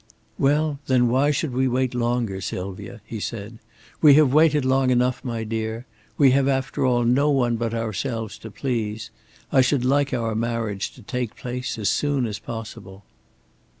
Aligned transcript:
"Well 0.39 0.79
then, 0.87 1.09
why 1.09 1.29
should 1.29 1.53
we 1.53 1.67
wait 1.67 1.93
longer, 1.93 2.41
Sylvia?" 2.41 3.01
he 3.05 3.19
said. 3.19 3.59
"We 4.01 4.15
have 4.15 4.33
waited 4.33 4.65
long 4.65 4.89
enough, 4.89 5.23
my 5.23 5.43
dear. 5.43 5.85
We 6.17 6.31
have 6.31 6.47
after 6.47 6.83
all 6.83 7.03
no 7.03 7.29
one 7.29 7.55
but 7.55 7.75
ourselves 7.75 8.39
to 8.39 8.49
please. 8.49 9.11
I 9.51 9.61
should 9.61 9.85
like 9.85 10.11
our 10.11 10.33
marriage 10.33 10.89
to 10.93 11.03
take 11.03 11.35
place 11.35 11.77
as 11.77 11.87
soon 11.87 12.25
as 12.25 12.39
possible." 12.39 13.03